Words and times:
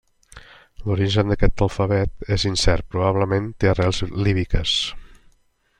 L'origen 0.85 1.33
d'aquest 1.33 1.63
alfabet 1.65 2.25
és 2.37 2.47
incert, 2.53 2.87
probablement 2.95 3.53
té 3.65 3.73
arrels 3.75 4.03
líbiques. 4.29 4.77